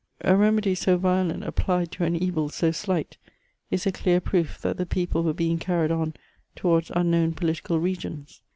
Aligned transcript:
A 0.21 0.35
remedy 0.35 0.73
so 0.73 0.97
violent 0.97 1.43
applied 1.43 1.91
to 1.91 2.05
an 2.05 2.15
evil 2.15 2.49
so 2.49 2.71
slight, 2.71 3.17
is 3.69 3.85
a 3.85 3.91
clear 3.91 4.19
proof 4.19 4.59
that 4.63 4.77
the 4.77 4.85
people 4.87 5.21
were 5.21 5.31
bein^ 5.31 5.59
carried 5.59 5.91
on 5.91 6.15
towards 6.55 6.89
unknown 6.95 7.33
political 7.33 7.79
regions. 7.79 8.41